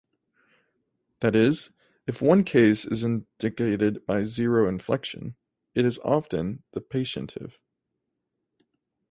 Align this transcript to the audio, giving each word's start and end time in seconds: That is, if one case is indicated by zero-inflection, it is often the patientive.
That 1.19 1.35
is, 1.35 1.69
if 2.07 2.23
one 2.23 2.43
case 2.43 2.85
is 2.85 3.03
indicated 3.03 4.03
by 4.07 4.23
zero-inflection, 4.23 5.35
it 5.75 5.85
is 5.85 5.99
often 5.99 6.63
the 6.71 6.81
patientive. 6.81 7.59